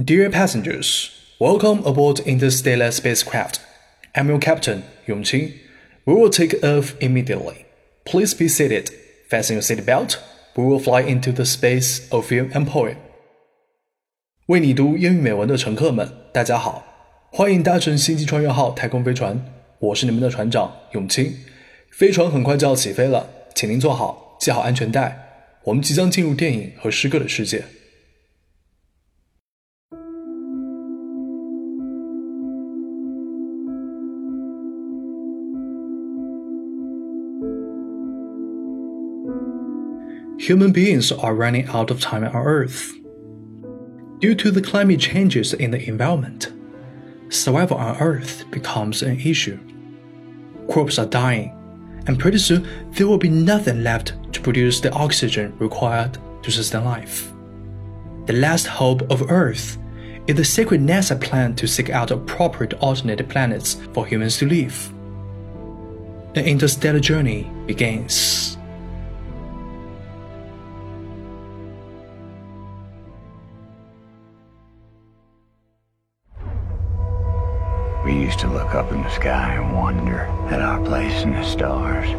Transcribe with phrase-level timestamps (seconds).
[0.00, 3.60] Dear passengers, welcome aboard Interstellar spacecraft.
[4.14, 5.54] I'm your captain, Yongqing.
[6.04, 7.64] We will take off immediately.
[8.04, 8.90] Please be seated,
[9.30, 10.18] fasten your seatbelt.
[10.54, 12.96] We will fly into the space of film and poem.
[14.48, 16.84] 为你读英语美文的乘客们，大家好，
[17.32, 19.42] 欢迎搭乘星际穿越号太空飞船，
[19.78, 21.34] 我是你们的船长永清。
[21.90, 27.64] 飞船很快就要起飞了，请您坐好，系好安全带，我们即将进入电影和诗歌的世界。
[40.41, 42.93] Human beings are running out of time on Earth.
[44.17, 46.51] Due to the climate changes in the environment,
[47.29, 49.59] survival on Earth becomes an issue.
[50.67, 51.51] Crops are dying,
[52.07, 56.85] and pretty soon there will be nothing left to produce the oxygen required to sustain
[56.85, 57.31] life.
[58.25, 59.77] The last hope of Earth
[60.25, 64.91] is the secret NASA plan to seek out appropriate alternate planets for humans to live.
[66.33, 68.57] The interstellar journey begins.
[78.11, 81.45] We used to look up in the sky and wonder at our place in the
[81.45, 82.09] stars.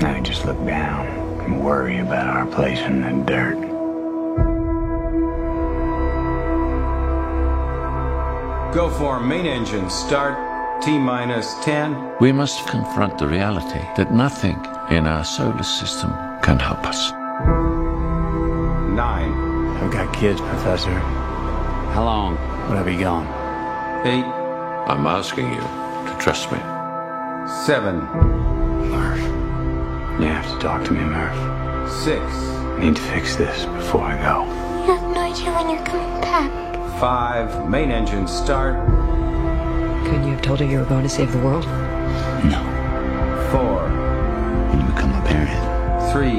[0.00, 1.06] Now we just look down
[1.42, 3.60] and worry about our place in the dirt.
[8.72, 10.82] Go for main engine start.
[10.82, 12.14] T minus 10.
[12.18, 14.56] We must confront the reality that nothing
[14.88, 17.12] in our solar system can help us.
[17.12, 18.96] 9.
[18.96, 20.98] I've got kids, Professor.
[21.92, 22.36] How long?
[22.70, 23.26] What have you gone?
[24.06, 24.39] 8.
[24.90, 26.58] I'm asking you to trust me.
[27.64, 28.00] 7.
[28.90, 29.20] Murph.
[30.20, 31.92] You have to talk to me, Murph.
[32.02, 32.18] 6.
[32.20, 34.42] I need to fix this before I go.
[34.80, 36.50] You have no idea when you're coming back.
[36.98, 37.68] 5.
[37.70, 38.84] Main engine start.
[40.06, 41.66] Couldn't you have told her you were going to save the world?
[42.46, 42.60] No.
[43.52, 43.88] 4.
[44.70, 46.32] When you become a parent, 3.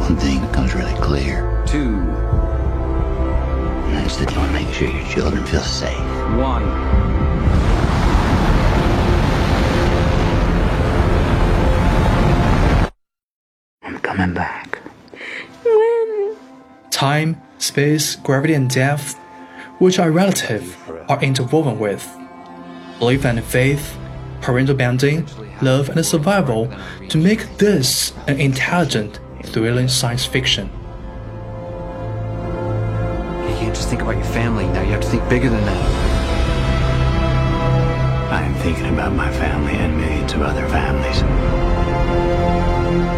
[0.00, 1.62] one thing becomes really clear.
[1.66, 1.76] 2.
[3.84, 6.00] And that's that you want to make sure your children feel safe.
[6.38, 7.07] 1.
[14.18, 14.80] Coming back.
[15.62, 16.36] When?
[16.90, 19.16] Time, space, gravity, and death,
[19.78, 20.76] which are relative,
[21.08, 22.04] are interwoven with.
[22.98, 23.96] Belief and faith,
[24.40, 25.26] parental bonding,
[25.62, 26.72] love, and survival
[27.08, 30.68] to make this an intelligent, thrilling science fiction.
[33.46, 34.82] You can't just think about your family now.
[34.82, 36.07] You have to think bigger than that.
[38.68, 41.22] I am thinking about my family and millions of other families.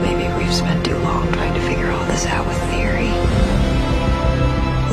[0.00, 3.10] Maybe we've spent too long trying to figure all this out with theory.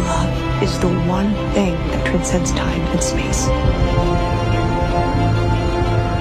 [0.03, 3.45] Love is the one thing that transcends time and space.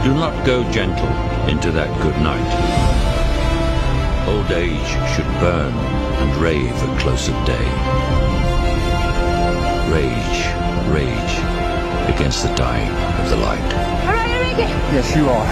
[0.04, 1.10] Do not go gentle
[1.48, 2.50] into that good night.
[4.28, 7.66] Old age should burn and rave at close of day.
[9.90, 11.59] Rage, rage
[12.14, 12.90] against the dying
[13.22, 13.58] of the light.
[13.58, 14.68] Am I gonna make it?
[14.92, 15.46] Yes, you are.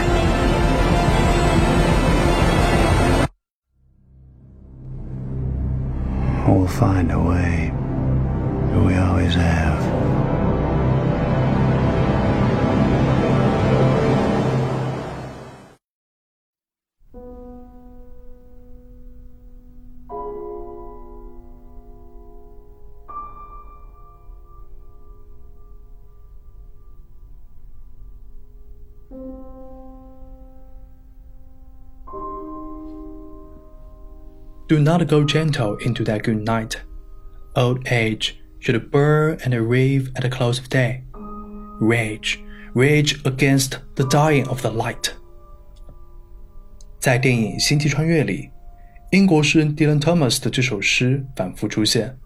[6.48, 7.72] We'll find a way.
[8.86, 9.97] We always have.
[34.67, 36.77] Do not go gentle into that good night.
[37.55, 41.03] Old age should burn and rave at the close of day.
[41.79, 42.39] Rage,
[42.73, 45.11] rage against the dying of the light.
[46.99, 48.49] 在电影《星际穿越》里，
[49.11, 52.17] 英国诗人 Dylan Thomas 的这首诗反复出现。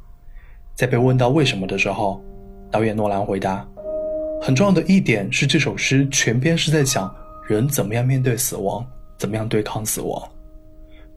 [0.76, 2.24] 在被问到为什么的时候，
[2.72, 7.14] 导演诺兰回答：“很重要的一点是，这首诗全篇是在讲
[7.48, 8.86] 人怎么样面对死亡，
[9.18, 10.22] 怎么样对抗死亡。”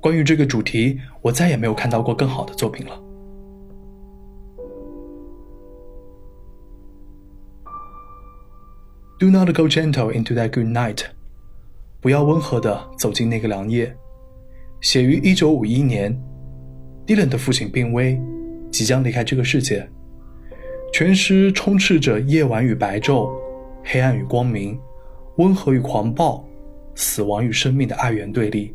[0.06, 2.96] 关于这个主题，我再也没有看到过更好的作品了。
[9.18, 11.06] Do not go gentle into that good night，
[12.02, 13.92] 不要温和的走进那个良夜。
[14.80, 16.16] 写于一九五一年
[17.08, 18.22] ，Dylan 的父亲病危，
[18.70, 19.90] 即将离开这个世界。
[20.94, 23.28] 全诗充斥着夜晚与白昼、
[23.84, 24.80] 黑暗与光明、
[25.38, 26.48] 温和与狂暴、
[26.94, 28.72] 死亡与生命的二元对立。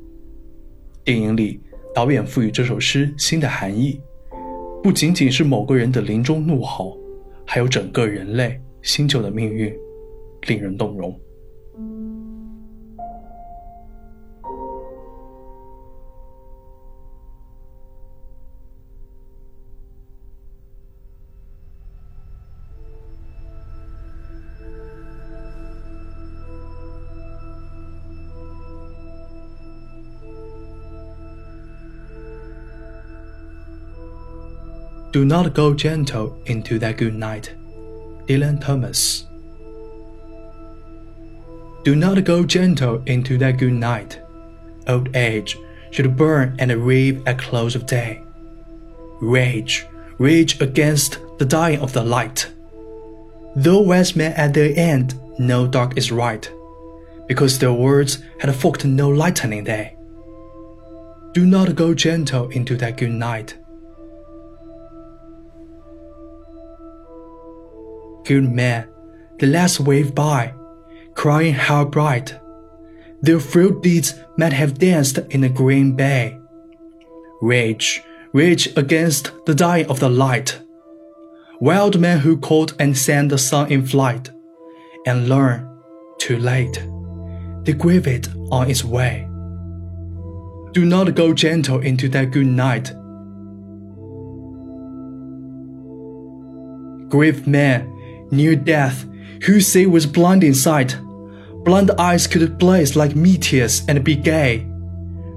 [1.04, 1.60] 电影里，
[1.94, 4.00] 导演赋予这首诗新的含义，
[4.82, 6.96] 不仅仅是某个人的临终怒吼，
[7.46, 9.74] 还有整个人类新旧的命运，
[10.46, 11.18] 令人动容。
[35.12, 37.52] Do not go gentle into that good night.
[38.26, 39.26] Dylan Thomas.
[41.82, 44.20] Do not go gentle into that good night.
[44.86, 45.58] Old age
[45.90, 48.22] should burn and rave at close of day.
[49.20, 49.84] Rage,
[50.18, 52.48] rage against the dying of the light.
[53.56, 56.48] Though wise men at their end know dark is right,
[57.26, 59.96] because their words had forked no lightning day.
[61.32, 63.56] Do not go gentle into that good night.
[68.30, 68.86] Good men,
[69.40, 70.54] the last wave by,
[71.14, 72.38] crying how bright
[73.20, 76.38] their frail deeds might have danced in the green bay.
[77.42, 80.60] Rage, rage against the dying of the light.
[81.60, 84.30] Wild men who caught and sent the sun in flight,
[85.06, 85.68] and learn,
[86.18, 86.80] too late,
[87.64, 89.28] they grieve it on its way.
[90.70, 92.92] Do not go gentle into that good night.
[97.10, 97.96] Grave men
[98.30, 99.06] near death,
[99.44, 100.98] who say with blinding sight,
[101.64, 104.66] blind eyes could blaze like meteors and be gay.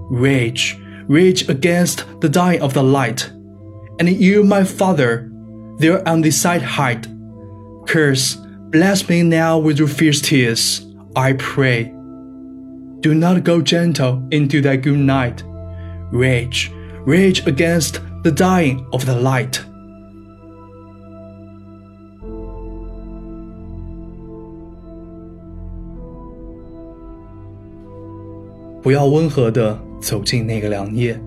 [0.10, 3.30] Rage, rage against the dying of the light,
[4.00, 5.32] and you, my father,
[5.78, 7.08] there on the side height,
[7.88, 10.86] curse, bless me now with your fierce tears,
[11.16, 11.86] I pray.
[13.02, 15.44] Do not go gentle into that good night.
[16.12, 16.72] Rage,
[17.06, 19.64] rage against the dying of the light.
[28.84, 31.18] 不要温和的走进那个凉夜，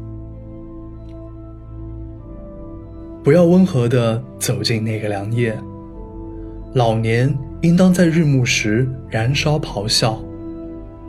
[3.25, 5.59] 不要温和的走进那个凉夜。
[6.75, 10.23] 老年应当在日暮时燃烧咆哮，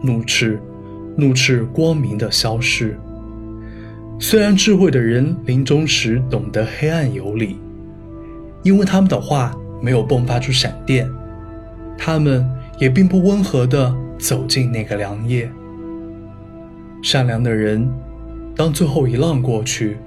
[0.01, 0.57] 怒斥，
[1.17, 2.97] 怒斥光明的消逝。
[4.17, 7.57] 虽然智慧的人临终时懂得黑暗有理，
[8.63, 11.11] 因为他们的话没有迸发出闪电，
[11.97, 15.51] 他们也并不温和的走进那个凉夜。
[17.09, 17.89] 善良的人，
[18.53, 19.97] 当最后一浪过去，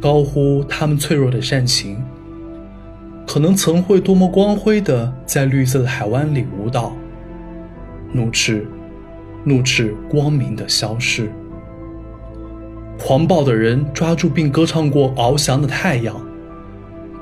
[0.00, 2.00] 高呼他们脆弱的善行，
[3.26, 6.92] 可能曾会多么光辉的在绿色的海湾里舞蹈，
[8.12, 8.64] 怒斥，
[9.42, 11.28] 怒斥光明的消逝。
[13.00, 16.14] 狂暴的人抓住并歌唱过翱翔的太阳，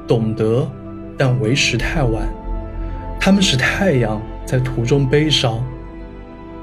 [0.06, 0.70] 懂得，
[1.16, 2.28] 但为时太晚。
[3.18, 5.64] 他们使太阳在途中悲伤，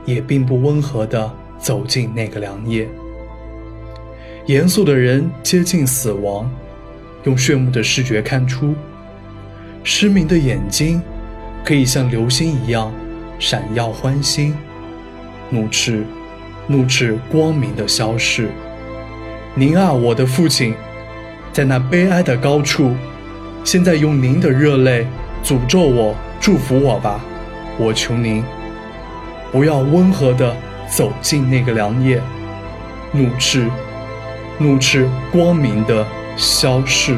[0.05, 1.33] 也并不温和的。
[1.59, 2.88] 走进那个凉夜，
[4.45, 6.50] 严肃的人接近死亡，
[7.24, 8.75] 用炫目的视觉看出，
[9.83, 11.01] 失明的眼睛
[11.65, 12.94] 可以像流星一样
[13.39, 14.56] 闪耀欢欣，
[15.50, 16.06] 怒斥，
[16.68, 18.50] 怒斥光明的消逝。
[19.56, 20.74] 您啊，我的父亲，
[21.51, 22.94] 在那悲哀的高处，
[23.63, 25.07] 现在用您的热泪
[25.44, 27.19] 诅咒我，祝福我吧，
[27.80, 28.44] 我求您，
[29.52, 30.56] 不要温和的。
[30.89, 32.21] 走进那个凉夜，
[33.11, 33.69] 怒斥，
[34.57, 37.17] 怒斥光明的消逝。